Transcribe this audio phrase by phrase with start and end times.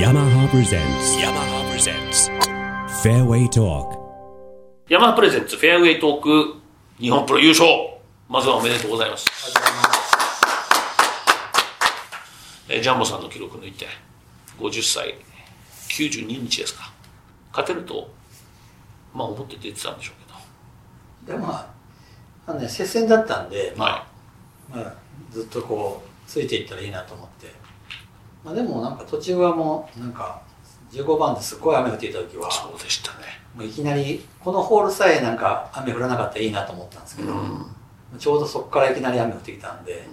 [0.00, 2.30] yamaha presents yamaha presents.
[3.02, 4.00] Fairway talk.
[4.88, 6.54] ヤマハプレゼンツフェアウェイトーク
[6.98, 7.68] 日本プロ優勝。
[8.26, 9.26] まずはおめでとうございます。
[12.70, 13.88] えージャンボさんの記録抜いて
[14.58, 15.16] 50歳
[15.90, 16.90] 92日ですか。
[17.50, 18.10] 勝てると
[19.12, 21.70] まあ思って出てたんでしょうけでま
[22.46, 24.06] ああのね接戦だったんで、どは
[24.70, 24.94] まあ、
[25.30, 27.52] ずっとこうついていったらいいなと思って、
[28.44, 30.40] まあ、でもなんか途中はもうなんか
[30.92, 33.18] 15番ですっごい雨降っていた時はいそうでしたね。
[33.54, 37.34] もういきなりこのホールさえなんか雨降らなかったらいいなと思ったんですけど、
[38.18, 40.06] ちょうどそこからいきなり雨降ってきたんで、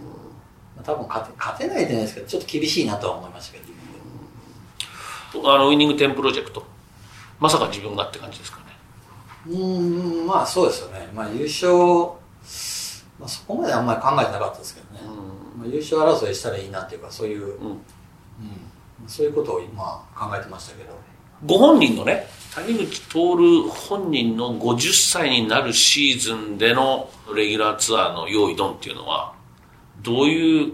[0.76, 3.60] まあ、多分勝て勝てないじゃないですけどちょっと厳しいなとは思いましたけ
[5.40, 6.64] どあのウイニング10プロジェクト
[7.40, 8.64] まさか自分がって感じですかね。
[9.48, 11.74] うーんまあそうですよね、まあ、優勝、
[13.20, 15.02] まあ、そこまであんまり考えてなかったですけどね、
[15.58, 17.82] まあ、優勝争いしたらいいなっていうかそういう、うんうん
[19.08, 20.98] そういうことを今考えてましたけど。
[21.46, 29.36] ご本人のね谷口徹本人の50歳になるシーズンでのレギュラーツアーの用意ドンっていうのは
[30.02, 30.74] どういう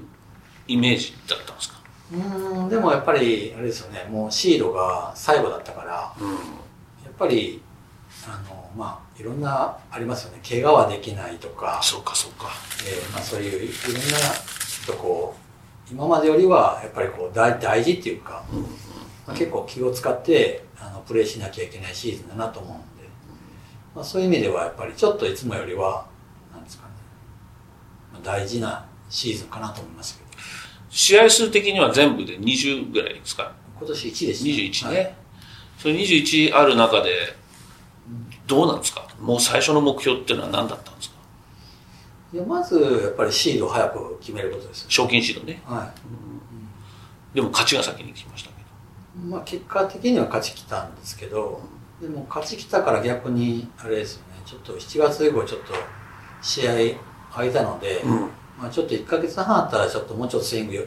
[0.70, 1.80] イメージだったんですか？
[2.14, 4.08] うーんでもやっぱりあれですよね。
[4.09, 6.16] もうシードが最後だったから
[7.03, 7.61] やっぱり
[8.25, 10.39] あのまあいろんなありますよね。
[10.48, 12.48] 怪我はできないとか、そうかそうか。
[12.88, 14.00] えーまあ、そういういろんな
[14.88, 15.42] とこう
[15.92, 18.44] 今までよりはやっぱりこう大大事っていうか、
[19.28, 23.08] まあ、結構気を使ってあのプレーしなきゃいけないシーズンだなと思うんで、
[23.95, 26.06] まあ、そういう意味ではやっぱりちょっといつもよりは
[26.54, 26.94] なんですかね、
[28.14, 30.30] まあ、大事なシーズンかなと思いますけど。
[30.89, 33.52] 試合数的には全部で20ぐらいですか？
[33.80, 35.16] 今年1でした21ね、はい。
[35.80, 37.36] それ21ある中で
[38.45, 39.08] どうなんですか？
[39.20, 41.12] もう最初の目標っていうのは何だったんですか？
[42.34, 45.62] いやまずやっぱりシードを早く決めることですよ、賞金シードね。
[45.66, 45.94] は
[47.31, 49.28] でも勝ちが先に来ましたけど。
[49.28, 51.61] いまあ、結果的には勝ちきたんですけど
[52.02, 54.42] でも勝ちきたから逆にあれですよね。
[54.45, 55.73] ちょっと7月以降ちょっと
[56.42, 56.73] 試合
[57.32, 58.21] 空いたので、うん。
[58.58, 60.83] まあ、ちょっと1ヶ月半あったらちょっともうちょっとスイングよ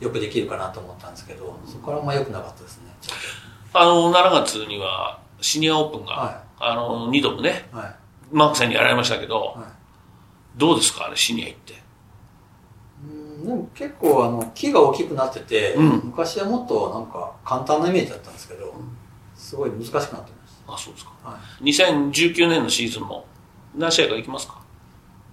[0.00, 2.92] よくできるかなと思ったんですけどそこからあんま良くなかったですね。
[3.72, 7.94] あの7月にはシニアオープンが、はあの2度もねとはい。
[8.32, 9.77] マークさんにやられましたけど、はい
[10.58, 11.06] どうですか？
[11.06, 11.74] あれシニア行って。
[13.04, 15.90] うんでも結構あの木が大きくなってて、うん。
[16.06, 18.74] 昔はもっとなんか簡単なイメージだったんですけど
[19.36, 20.28] すごい難しくなってまし
[20.66, 21.12] あそうですか。
[21.22, 21.64] た、はい。
[21.64, 23.24] 2019年のシーズンも
[23.76, 24.60] 何試合か行きますか？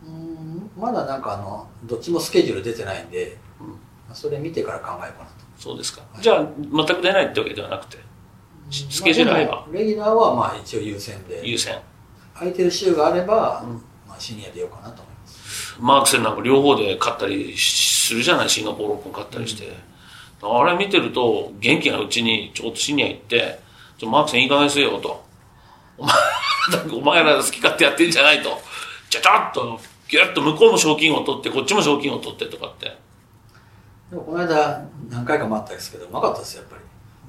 [0.05, 3.37] うんまだなんかあのどっちもスケジュール出てないんで、
[4.13, 5.35] それ見てから考えようかなと。
[5.57, 7.97] そうですか、じゃあ全く出ないってわけではなくて
[8.69, 9.51] しスケジュール合えば。
[9.53, 11.47] まあでもレギュラーはまあ一応優先で。
[11.47, 11.81] 優先。
[12.35, 13.73] 空いてる週があれば、うん。
[14.07, 15.14] まあ、シニアでようかなと思います
[15.79, 18.49] マークセンなんか両方で勝ったりするじゃない？
[18.49, 19.75] シンガポールオープン勝ったりして、
[20.41, 23.59] あれ見てると元気なうちにちょっとシニア行って
[23.97, 25.23] ちょマークセンいい加減せよと。
[25.97, 26.13] お前
[26.97, 28.59] お前ら好き勝手やってんじゃないと。
[29.09, 32.97] ちゃちゃっとギュッと向こうも賞金を取ってこっちも賞金を取ってとかって。
[34.09, 36.81] でもこの間何回か待ったんですけどうまかったですよやっぱり。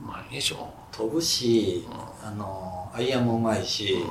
[0.05, 0.69] うまいでしょ。
[0.93, 1.87] 飛ぶし、
[2.23, 4.05] あのアイアンもうまいし、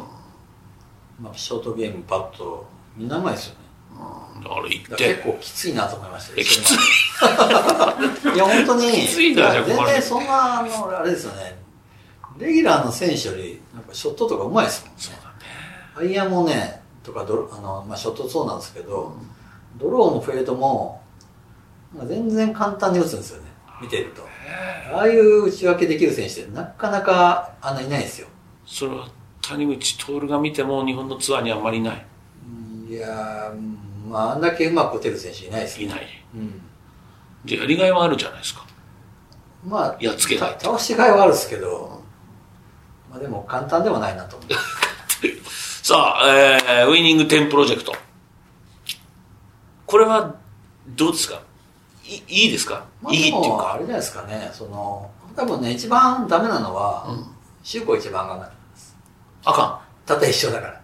[1.20, 2.66] まあ、ショートゲームパット
[2.96, 3.65] みんなうまいですよね
[3.96, 5.16] うんだから行って。
[5.16, 6.74] 結構きついなと思いましたきつい。
[8.36, 8.92] いや本当に。
[8.92, 11.58] きついんだ全然そんなあのあれですよね。
[12.38, 15.02] レギュラーの選手よりなんかショットとかうまいですもんね。
[15.02, 15.36] そうだね。
[15.96, 19.16] アイアンもねとかドロあの、まあ、ショットそうなんですけど、
[19.78, 21.02] ドローもフェードも
[22.08, 23.48] 全然簡単に打つんですよね。
[23.82, 24.28] 見てると。
[24.94, 28.28] ああいう打ち分けできる選手ってなかなかあんないないですよ。
[28.66, 29.08] それは
[29.42, 32.06] 谷口徹が見ても日本のツアーにあんまりいない
[32.96, 33.52] いや
[34.08, 36.08] まああんだけうまく打てる選手いないですよいない。
[36.36, 36.62] うん。
[37.46, 38.66] じゃあやりがいはあるじゃないですか。
[39.66, 42.02] まあやっつけないた倒しがいはあるんですけど、
[43.10, 44.50] まあ、でも簡単ではないなと思う。
[45.84, 47.94] さあ、えーウイニング10プロジェクト。
[49.86, 50.34] これは、
[50.90, 51.42] どうですか？
[52.08, 53.78] いいいですか、まあ、いいっていうでもあか。
[53.80, 54.50] れじゃないですかね。
[54.54, 57.08] その多分ね一番ダメなのは、
[57.64, 58.50] シュウコ一番が
[59.46, 60.74] あかたった一緒だから。
[60.74, 60.76] ん。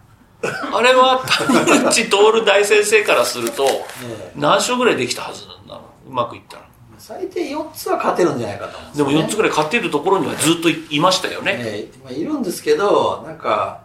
[0.42, 6.10] あれは、谷口徹大先生からすると、え何勝ぐらいできたはずなんだろう。
[6.10, 6.72] うまくいったら。
[6.98, 11.56] 最低4つは勝てるんじゃないかとですでもよね4つぐらい勝てるところにはずっといいましたよね。
[11.58, 13.82] ええまあ、いるんですけどなんか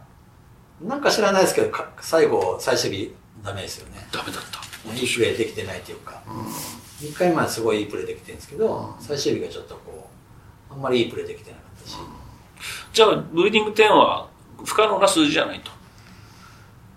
[0.79, 4.59] なんか知らないですけどか最後最終日ダメですよねダメだった。
[4.93, 6.21] いいプレーできてないというか、
[7.01, 10.07] 1回目はすごいいいプレーできてるんですけど、最終日がちょっとこ
[10.69, 11.97] うあんまりいいプレーできてなかったし、
[12.93, 14.29] じゃあ、ウイニング10は
[14.63, 15.71] 不可能な数字じゃないと。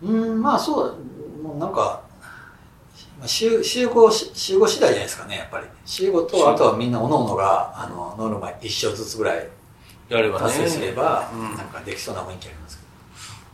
[0.03, 0.97] うんまあそう
[1.43, 2.03] もうなんか
[3.19, 5.67] まあ、集集合し、集合次第じゃないですかね、やっぱり。
[5.85, 9.47] 集合と、あとはみんな各々が、あの、ノルマ一生ずつぐらい
[10.09, 10.47] やればね。
[10.47, 11.55] 達成すれば、うん。
[11.55, 12.85] なんかできそうな雰囲気ありますけ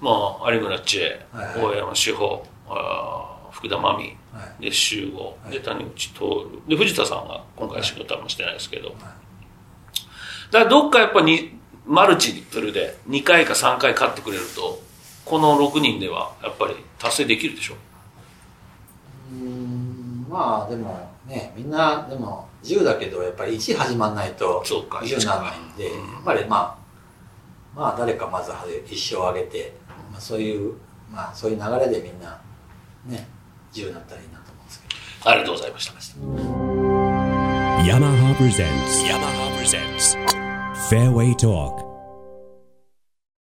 [0.01, 0.11] ま
[0.41, 1.61] あ有村知恵、はいはい。
[1.63, 4.39] 大山志保あー福田真美ど。
[4.39, 4.63] はい。
[4.63, 5.51] で集合、はい。
[5.51, 6.21] で谷口徹。
[6.69, 14.81] で藤田さんが今回仕事はあんましてないですけど、だからどっかやっぱにマルチプルで2回か3回勝ってくれると
[15.27, 17.75] この6人ではやっぱり達成できるでしょ？
[19.33, 28.53] うーん、まあでもね、みんな、でも、10だけど、やっぱり1始まんないと、そうか10にならないんで、うんやっぱりまあ、まあ誰かまず
[28.89, 29.75] 一生上げて、
[30.13, 30.75] まあそういう、
[31.11, 32.41] まあそういう流れでみんな、
[33.05, 33.27] ね、
[33.73, 34.89] 10になったらいいなと思うんですけ
[35.25, 35.31] ど。
[35.31, 35.93] ありがとうございました
[37.83, 39.03] Yamaha presents.
[39.05, 40.17] Yamaha presents.
[40.89, 41.86] Fairway Talk.